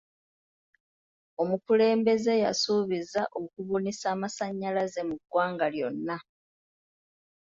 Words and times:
Omukulembeze 1.41 2.33
yasuubiza 2.45 3.21
okubunisa 3.39 4.05
amasanyalaze 4.15 5.01
mu 5.09 5.15
ggwanga 5.21 5.65
lyonna. 5.73 6.17